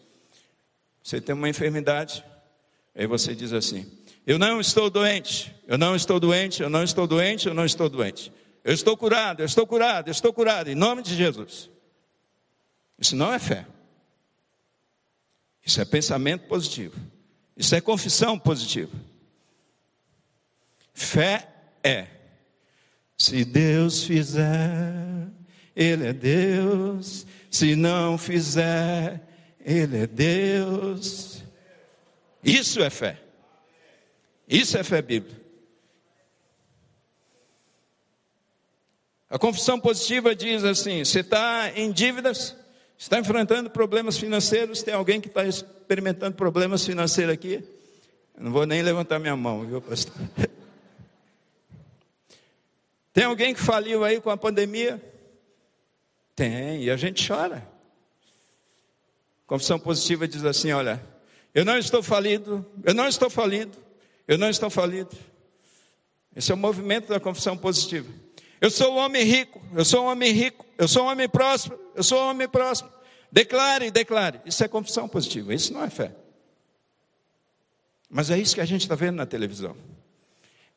[1.04, 2.23] Você tem uma enfermidade,
[2.95, 3.91] aí você diz assim:
[4.25, 7.89] Eu não estou doente, eu não estou doente, eu não estou doente, eu não estou
[7.89, 8.32] doente.
[8.63, 11.69] Eu estou curado, eu estou curado, eu estou curado, em nome de Jesus.
[12.97, 13.65] Isso não é fé.
[15.65, 16.95] Isso é pensamento positivo.
[17.58, 18.95] Isso é confissão positiva.
[20.93, 21.47] Fé
[21.84, 22.08] é:
[23.17, 25.28] se Deus fizer,
[25.76, 27.26] Ele é Deus.
[27.50, 29.21] Se não fizer,
[29.60, 31.43] Ele é Deus.
[32.43, 33.19] Isso é fé.
[34.47, 35.40] Isso é fé bíblica.
[39.32, 42.54] A confissão positiva diz assim: você está em dívidas,
[42.98, 47.63] está enfrentando problemas financeiros, tem alguém que está experimentando problemas financeiros aqui?
[48.36, 50.13] Eu não vou nem levantar minha mão, viu, pastor?
[53.13, 55.02] Tem alguém que faliu aí com a pandemia?
[56.34, 57.67] Tem, e a gente chora.
[59.46, 61.02] Confissão positiva diz assim: olha,
[61.54, 63.78] eu não estou falido, eu não estou falido,
[64.28, 65.15] eu não estou falido.
[66.36, 68.10] Esse é o movimento da confissão positiva.
[68.62, 71.80] Eu sou um homem rico, eu sou um homem rico, eu sou um homem próspero,
[71.95, 72.93] eu sou um homem próspero.
[73.32, 74.39] Declare, declare.
[74.45, 76.15] Isso é confissão positiva, isso não é fé.
[78.08, 79.76] Mas é isso que a gente está vendo na televisão.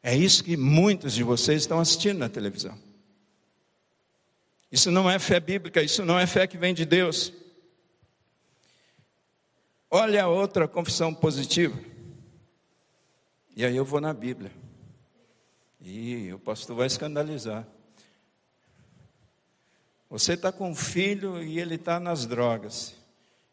[0.03, 2.79] É isso que muitos de vocês estão assistindo na televisão.
[4.73, 7.33] Isso não é fé bíblica, isso não é fé que vem de Deus.
[9.91, 11.79] Olha a outra confissão positiva.
[13.55, 14.51] E aí eu vou na Bíblia.
[15.87, 17.69] E o pastor vai escandalizar.
[20.09, 22.97] Você está com um filho e ele está nas drogas.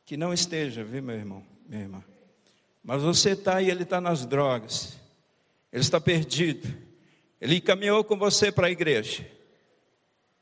[0.06, 2.04] Que não esteja, viu, meu irmão, minha irmã.
[2.82, 4.98] Mas você está e ele está nas drogas.
[5.74, 6.74] Ele está perdido.
[7.42, 9.28] Ele caminhou com você para a igreja.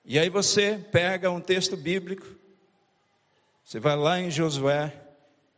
[0.05, 2.25] E aí você pega um texto bíblico,
[3.63, 4.93] você vai lá em Josué,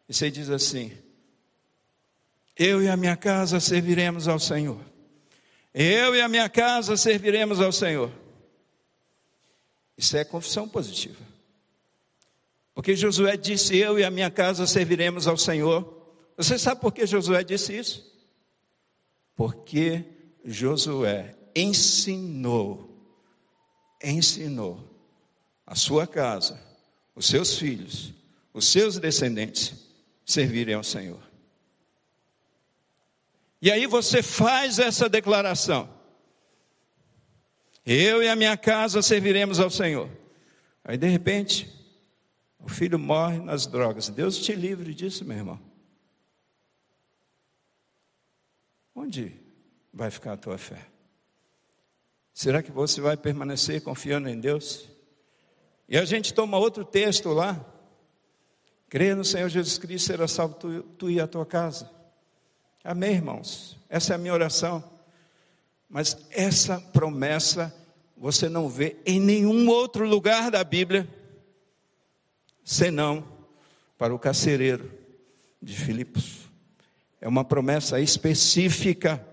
[0.07, 0.91] e você diz assim:
[2.57, 4.90] Eu e a minha casa serviremos ao Senhor.
[5.73, 8.11] Eu e a minha casa serviremos ao Senhor.
[9.97, 11.31] Isso é confissão positiva.
[12.73, 16.01] Porque Josué disse: Eu e a minha casa serviremos ao Senhor.
[16.35, 18.11] Você sabe por que Josué disse isso?
[19.35, 20.03] Porque
[20.43, 22.89] Josué ensinou,
[24.03, 24.79] ensinou
[25.65, 26.59] a sua casa,
[27.15, 28.13] os seus filhos,
[28.53, 29.73] os seus descendentes
[30.25, 31.30] servirem ao Senhor.
[33.61, 35.87] E aí você faz essa declaração:
[37.85, 40.09] Eu e a minha casa serviremos ao Senhor.
[40.83, 41.71] Aí de repente,
[42.59, 44.09] o filho morre nas drogas.
[44.09, 45.59] Deus te livre disso, meu irmão.
[48.95, 49.39] Onde
[49.93, 50.87] vai ficar a tua fé?
[52.33, 54.89] Será que você vai permanecer confiando em Deus?
[55.87, 57.63] E a gente toma outro texto lá.
[58.89, 62.00] Creia no Senhor Jesus Cristo, será salvo tu, tu e a tua casa.
[62.83, 63.77] Amém, irmãos?
[63.87, 64.83] Essa é a minha oração.
[65.87, 67.73] Mas essa promessa
[68.17, 71.07] você não vê em nenhum outro lugar da Bíblia
[72.63, 73.23] senão
[73.97, 74.91] para o carcereiro
[75.61, 76.49] de Filipos.
[77.19, 79.23] É uma promessa específica,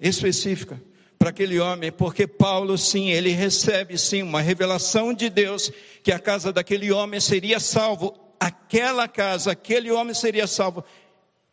[0.00, 0.80] específica
[1.18, 5.70] para aquele homem, porque Paulo, sim, ele recebe, sim, uma revelação de Deus
[6.02, 10.84] que a casa daquele homem seria salvo, aquela casa, aquele homem seria salvo.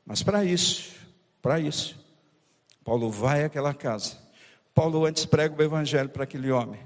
[0.06, 1.01] Mas para isso,
[1.41, 1.99] para isso,
[2.84, 4.17] Paulo vai àquela casa.
[4.73, 6.80] Paulo antes prega o evangelho para aquele homem.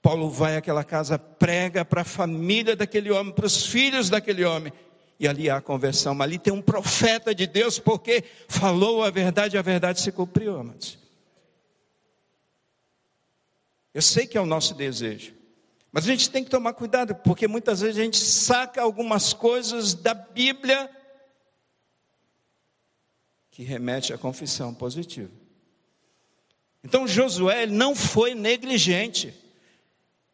[0.00, 4.72] Paulo vai àquela casa, prega para a família daquele homem, para os filhos daquele homem.
[5.20, 9.10] E ali há a conversão, mas ali tem um profeta de Deus, porque falou a
[9.10, 10.98] verdade e a verdade se cumpriu, amados.
[13.92, 15.34] Eu sei que é o nosso desejo,
[15.90, 19.92] mas a gente tem que tomar cuidado, porque muitas vezes a gente saca algumas coisas
[19.92, 20.88] da Bíblia
[23.58, 25.32] que remete à confissão positiva.
[26.84, 29.34] Então Josué não foi negligente.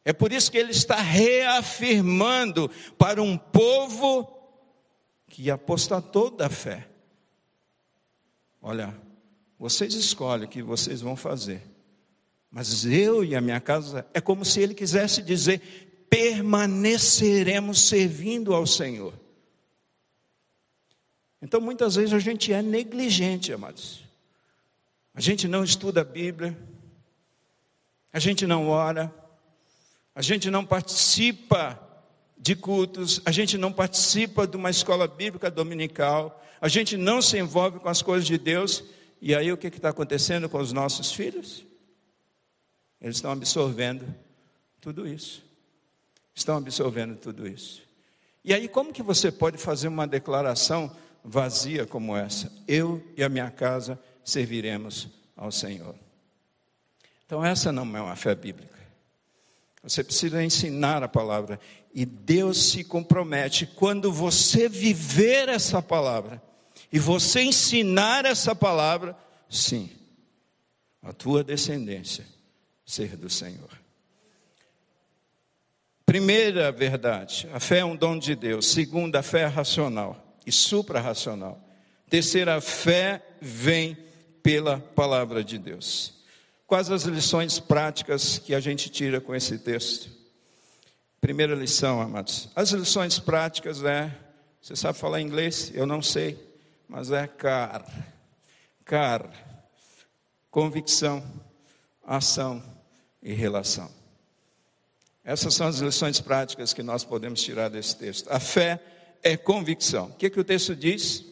[0.05, 4.31] É por isso que ele está reafirmando para um povo
[5.27, 6.87] que apostatou da fé.
[8.61, 8.95] Olha,
[9.59, 11.63] vocês escolhem o que vocês vão fazer.
[12.51, 18.67] Mas eu e a minha casa é como se ele quisesse dizer: permaneceremos servindo ao
[18.67, 19.24] Senhor.
[21.45, 24.03] Então muitas vezes a gente é negligente, amados.
[25.15, 26.57] A gente não estuda a Bíblia,
[28.11, 29.15] a gente não ora,
[30.15, 31.79] a gente não participa
[32.39, 37.37] de cultos, a gente não participa de uma escola bíblica dominical, a gente não se
[37.37, 38.83] envolve com as coisas de Deus,
[39.21, 41.67] e aí o que está acontecendo com os nossos filhos?
[43.03, 44.15] Eles estão absorvendo
[44.81, 45.45] tudo isso.
[46.35, 47.83] Estão absorvendo tudo isso.
[48.43, 50.91] E aí, como que você pode fazer uma declaração
[51.25, 52.53] vazia como essa?
[52.69, 55.95] Eu e a minha casa serviremos ao Senhor.
[57.25, 58.75] Então, essa não é uma fé bíblica.
[59.83, 61.59] Você precisa ensinar a palavra.
[61.95, 66.43] E Deus se compromete quando você viver essa palavra
[66.93, 69.17] e você ensinar essa palavra,
[69.49, 69.91] sim,
[71.03, 72.27] a tua descendência
[72.85, 73.71] ser do Senhor.
[76.05, 78.67] Primeira verdade, a fé é um dom de Deus.
[78.67, 81.61] Segunda, a fé é racional e suprarracional.
[82.09, 83.97] Terceira, a fé vem
[84.43, 86.15] pela palavra de Deus.
[86.67, 90.11] Quais as lições práticas que a gente tira com esse texto?
[91.21, 92.49] Primeira lição, amados.
[92.55, 94.15] As lições práticas é,
[94.61, 95.71] você sabe falar inglês?
[95.75, 96.39] Eu não sei,
[96.89, 97.85] mas é car,
[98.85, 99.31] car,
[100.51, 101.23] convicção,
[102.07, 102.63] ação
[103.23, 103.91] e relação.
[105.25, 108.31] Essas são as lições práticas que nós podemos tirar desse texto.
[108.31, 108.81] A fé
[109.25, 110.09] é convicção.
[110.09, 111.25] O que, que o texto diz?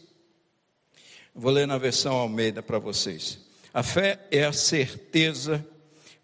[1.34, 3.38] Vou ler na versão Almeida para vocês.
[3.72, 5.64] A fé é a certeza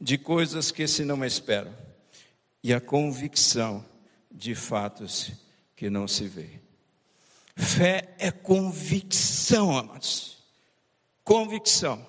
[0.00, 1.72] de coisas que se não esperam
[2.62, 3.84] e a convicção
[4.30, 5.32] de fatos
[5.76, 6.48] que não se vê.
[7.54, 10.38] Fé é convicção, amados.
[11.22, 12.06] Convicção.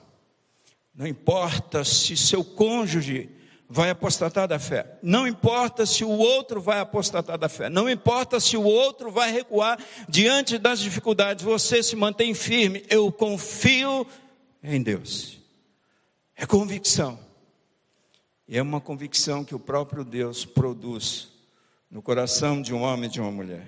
[0.93, 3.29] Não importa se seu cônjuge
[3.71, 4.97] vai apostatar da fé.
[5.03, 7.69] Não importa se o outro vai apostatar da fé.
[7.69, 11.45] Não importa se o outro vai recuar diante das dificuldades.
[11.45, 12.83] Você se mantém firme.
[12.89, 14.07] Eu confio
[14.63, 15.37] em Deus.
[16.35, 17.19] É convicção.
[18.47, 21.27] E é uma convicção que o próprio Deus produz
[21.91, 23.67] no coração de um homem e de uma mulher.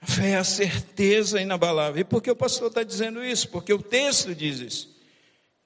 [0.00, 2.00] A fé é a certeza inabalável.
[2.00, 3.50] E por que o pastor está dizendo isso?
[3.50, 4.96] Porque o texto diz isso,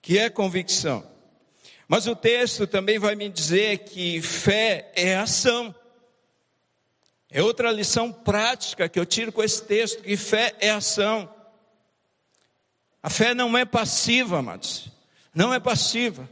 [0.03, 1.18] que é convicção.
[1.89, 5.75] Mas o texto também vai me dizer que fé é ação.
[7.31, 11.35] É outra lição prática que eu tiro com esse texto, que fé é ação.
[13.03, 14.91] A fé não é passiva, amados.
[15.35, 16.29] Não é passiva.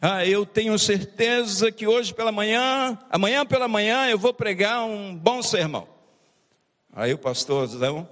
[0.00, 5.16] Ah, eu tenho certeza que hoje pela manhã, amanhã pela manhã, eu vou pregar um
[5.16, 5.88] bom sermão.
[6.92, 8.08] Aí o pastorzão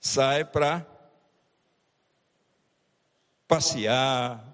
[0.00, 0.86] sai para
[3.46, 4.51] passear,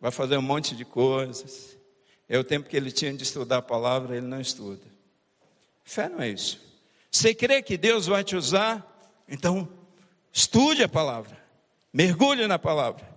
[0.00, 1.76] vai fazer um monte de coisas.
[2.28, 4.86] É o tempo que ele tinha de estudar a palavra, ele não estuda.
[5.84, 6.60] Fé não é isso.
[7.10, 8.86] Você crê que Deus vai te usar?
[9.28, 9.68] Então,
[10.32, 11.36] estude a palavra,
[11.92, 13.08] mergulhe na palavra.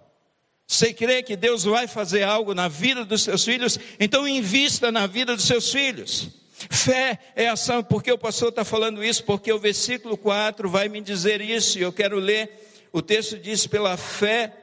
[0.66, 3.78] Você crê que Deus vai fazer algo na vida dos seus filhos?
[4.00, 6.30] Então, invista na vida dos seus filhos.
[6.70, 11.02] Fé é ação, porque o pastor está falando isso, porque o versículo 4 vai me
[11.02, 12.50] dizer isso, e eu quero ler.
[12.92, 14.54] O texto diz: pela fé,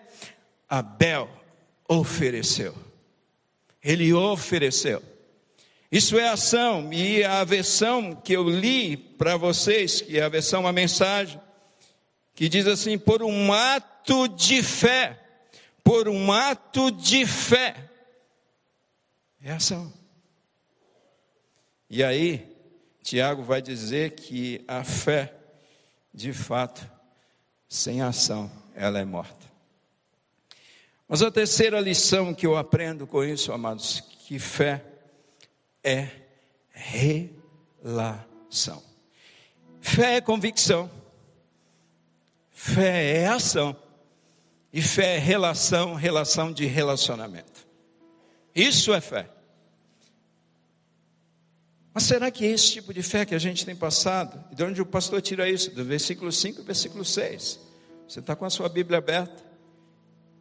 [0.69, 1.40] Abel
[1.91, 2.73] ofereceu.
[3.83, 5.03] Ele ofereceu.
[5.91, 10.61] Isso é ação, e a versão que eu li para vocês, que é a versão,
[10.61, 11.41] uma mensagem,
[12.33, 15.19] que diz assim: por um ato de fé,
[15.83, 17.75] por um ato de fé,
[19.43, 19.93] é ação.
[21.89, 22.47] E aí,
[23.03, 25.35] Tiago vai dizer que a fé,
[26.15, 26.89] de fato,
[27.69, 29.50] sem ação, ela é morta.
[31.11, 34.81] Mas a terceira lição que eu aprendo com isso, amados, que fé
[35.83, 36.09] é
[36.71, 38.81] relação.
[39.81, 40.89] Fé é convicção.
[42.53, 43.77] Fé é ação.
[44.73, 47.67] E fé é relação, relação de relacionamento.
[48.55, 49.29] Isso é fé.
[51.93, 54.45] Mas será que é esse tipo de fé que a gente tem passado?
[54.55, 55.73] De onde o pastor tira isso?
[55.73, 57.59] Do versículo 5 e versículo 6.
[58.07, 59.50] Você está com a sua Bíblia aberta?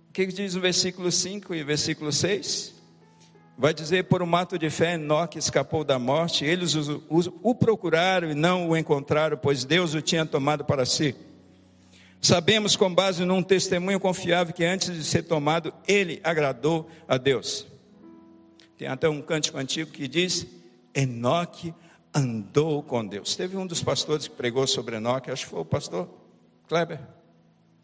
[0.09, 2.73] O que diz o versículo 5 e versículo 6?
[3.55, 6.43] Vai dizer: Por um ato de fé, Enoque escapou da morte.
[6.43, 10.83] Eles o, o, o procuraram e não o encontraram, pois Deus o tinha tomado para
[10.83, 11.15] si.
[12.19, 17.67] Sabemos, com base num testemunho confiável, que antes de ser tomado, ele agradou a Deus.
[18.77, 20.47] Tem até um cântico antigo que diz:
[20.95, 21.71] Enoque
[22.11, 23.35] andou com Deus.
[23.35, 26.09] Teve um dos pastores que pregou sobre Enoque, acho que foi o pastor
[26.67, 27.18] Kleber.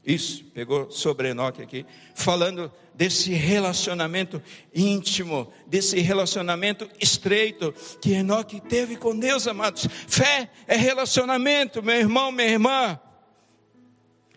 [0.05, 1.83] Isso, pegou sobre Enoque aqui,
[2.13, 4.41] falando desse relacionamento
[4.73, 9.87] íntimo, desse relacionamento estreito que Enoque teve com Deus, amados.
[10.07, 12.99] Fé é relacionamento, meu irmão, minha irmã.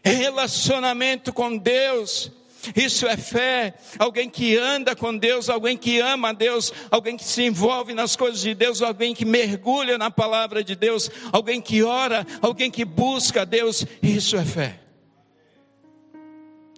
[0.02, 2.32] É relacionamento com Deus.
[2.74, 3.74] Isso é fé.
[3.98, 8.16] Alguém que anda com Deus, alguém que ama a Deus, alguém que se envolve nas
[8.16, 12.86] coisas de Deus, alguém que mergulha na palavra de Deus, alguém que ora, alguém que
[12.86, 13.86] busca a Deus.
[14.02, 14.87] Isso é fé.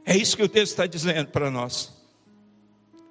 [0.04, 1.92] É isso que o texto está dizendo para nós.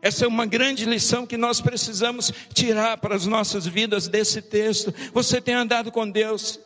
[0.02, 4.94] Essa é uma grande lição que nós precisamos tirar para as nossas vidas desse texto.
[5.14, 6.60] Você tem andado com Deus,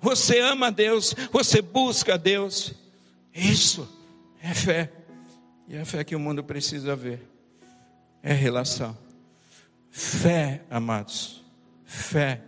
[0.00, 2.74] você ama a Deus, você busca a Deus.
[3.32, 3.88] Isso
[4.42, 4.92] é fé.
[5.68, 7.20] E a fé que o mundo precisa ver
[8.22, 8.96] é relação.
[9.90, 11.42] Fé, amados,
[11.84, 12.40] fé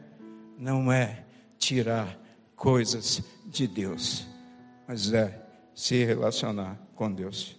[0.59, 1.25] não é
[1.59, 2.18] tirar
[2.57, 4.27] coisas de Deus,
[4.89, 5.43] mas é
[5.75, 7.57] se relacionar com Deus.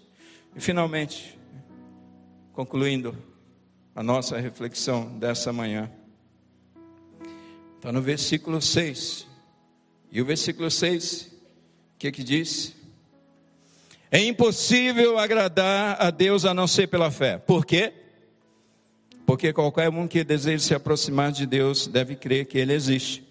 [0.55, 1.37] E finalmente,
[2.53, 3.15] concluindo
[3.93, 5.91] a nossa reflexão dessa manhã,
[7.75, 9.27] está no versículo 6.
[10.11, 12.73] E o versículo 6, o que que diz?
[14.09, 17.37] É impossível agradar a Deus a não ser pela fé.
[17.37, 17.93] Por quê?
[19.25, 23.25] Porque qualquer um que deseja se aproximar de Deus deve crer que Ele existe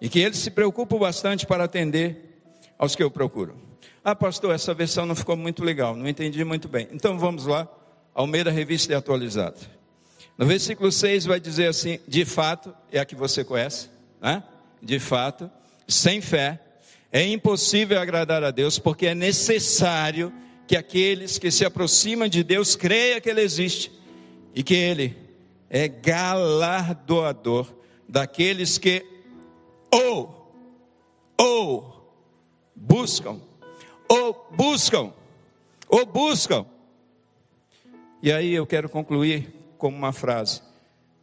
[0.00, 2.42] e que Ele se preocupa bastante para atender
[2.78, 3.69] aos que o procuram.
[4.02, 6.88] Ah, pastor, essa versão não ficou muito legal, não entendi muito bem.
[6.90, 7.68] Então vamos lá,
[8.14, 9.58] Almeida Revista e Atualizada.
[10.38, 13.90] No versículo 6 vai dizer assim: de fato, é a que você conhece,
[14.20, 14.42] né?
[14.82, 15.50] De fato,
[15.86, 16.58] sem fé,
[17.12, 20.32] é impossível agradar a Deus, porque é necessário
[20.66, 23.92] que aqueles que se aproximam de Deus creiam que Ele existe
[24.54, 25.16] e que Ele
[25.68, 27.66] é galardoador
[28.08, 29.04] daqueles que
[29.92, 30.54] ou,
[31.36, 32.14] ou
[32.74, 33.40] buscam,
[34.10, 35.12] ou buscam,
[35.88, 36.66] ou buscam.
[38.20, 40.60] E aí eu quero concluir com uma frase,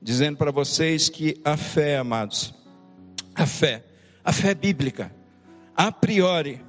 [0.01, 2.53] dizendo para vocês que a fé, amados,
[3.35, 3.83] a fé,
[4.23, 5.13] a fé bíblica,
[5.75, 6.61] a priori,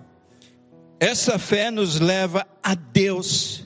[0.98, 3.64] essa fé nos leva a Deus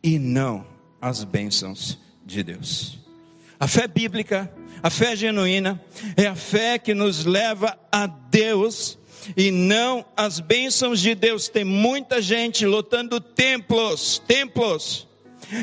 [0.00, 0.64] e não
[1.00, 3.00] às bênçãos de Deus.
[3.58, 4.50] A fé bíblica,
[4.80, 5.82] a fé genuína,
[6.16, 8.96] é a fé que nos leva a Deus
[9.36, 11.48] e não às bênçãos de Deus.
[11.48, 15.06] Tem muita gente lotando templos, templos,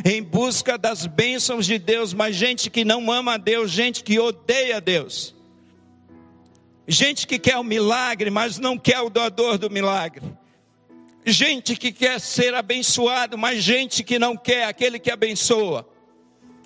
[0.05, 4.20] em busca das bênçãos de Deus, mas gente que não ama a Deus, gente que
[4.20, 5.36] odeia Deus.
[6.88, 10.24] Gente que quer o milagre, mas não quer o doador do milagre.
[11.24, 15.88] gente que quer ser abençoado, mas gente que não quer, aquele que abençoa.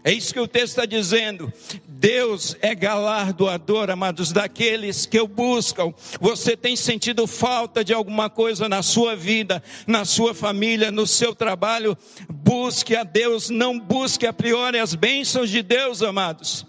[0.06, 1.52] É isso que o texto está dizendo.
[1.88, 5.92] Deus é galardoador, amados, daqueles que o buscam.
[6.22, 11.34] Você tem sentido falta de alguma coisa na sua vida, na sua família, no seu
[11.34, 11.98] trabalho?
[12.30, 16.68] Busque a Deus, não busque a priori as bênçãos de Deus, amados.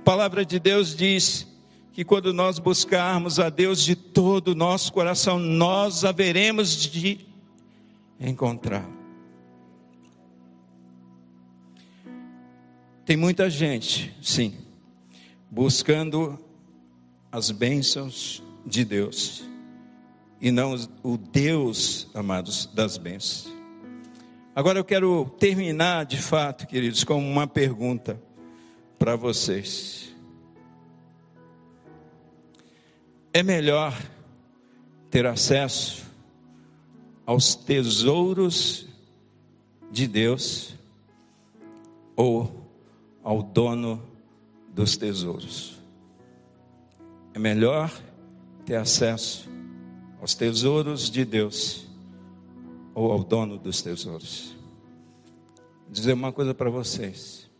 [0.00, 1.44] A palavra de Deus diz
[1.92, 7.26] que quando nós buscarmos a Deus de todo o nosso coração, nós haveremos de
[8.20, 8.95] encontrá-lo.
[13.06, 14.52] Tem muita gente, sim,
[15.48, 16.36] buscando
[17.30, 19.44] as bênçãos de Deus
[20.40, 23.54] e não o Deus, amados, das bênçãos.
[24.56, 28.20] Agora eu quero terminar de fato, queridos, com uma pergunta
[28.98, 30.12] para vocês.
[33.32, 33.96] É melhor
[35.12, 36.04] ter acesso
[37.24, 38.88] aos tesouros
[39.92, 40.74] de Deus
[42.16, 42.65] ou
[43.26, 44.00] ao dono
[44.72, 45.82] dos tesouros.
[47.34, 47.90] É melhor
[48.64, 49.50] ter acesso
[50.20, 51.88] aos tesouros de Deus
[52.94, 54.56] ou ao dono dos tesouros.
[55.86, 57.50] Vou dizer uma coisa para vocês.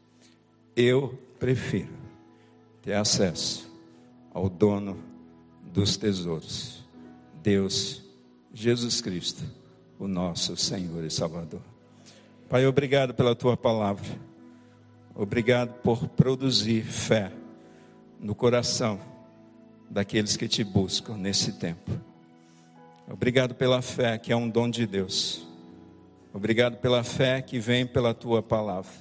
[0.77, 1.93] Eu prefiro
[2.81, 3.69] ter acesso
[4.33, 4.97] ao dono
[5.65, 6.85] dos tesouros,
[7.43, 8.05] Deus,
[8.55, 9.43] Jesus Cristo,
[9.99, 11.61] o nosso Senhor e Salvador.
[12.49, 14.36] Pai, obrigado pela tua palavra.
[15.19, 17.33] Obrigado por produzir fé
[18.21, 19.01] no coração
[19.89, 21.91] daqueles que te buscam nesse tempo.
[23.09, 25.47] Obrigado pela fé que é um dom de Deus.
[26.35, 28.93] Obrigado pela fé que vem pela tua palavra.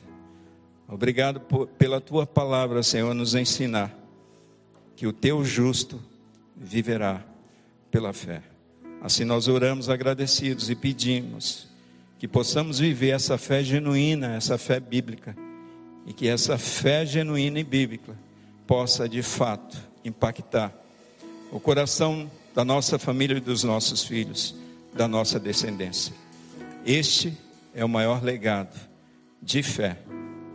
[0.87, 3.93] Obrigado por, pela tua palavra, Senhor, nos ensinar
[4.95, 6.01] que o teu justo
[6.55, 7.25] viverá
[7.91, 8.41] pela fé.
[9.01, 11.67] Assim nós oramos agradecidos e pedimos
[12.17, 15.43] que possamos viver essa fé genuína, essa fé bíblica
[16.05, 18.15] e que essa fé genuína e bíblica
[18.67, 20.73] possa de fato impactar
[21.51, 24.55] o coração da nossa família e dos nossos filhos,
[24.93, 26.13] da nossa descendência.
[26.85, 27.37] Este
[27.73, 28.75] é o maior legado
[29.41, 29.97] de fé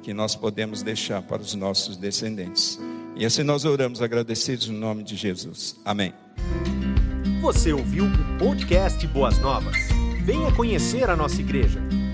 [0.02, 2.78] que nós podemos deixar para os nossos descendentes.
[3.16, 5.76] E assim nós oramos agradecidos no nome de Jesus.
[5.84, 6.14] Amém.
[7.42, 9.76] Você ouviu o podcast Boas Novas?
[10.24, 11.80] Venha conhecer a nossa igreja.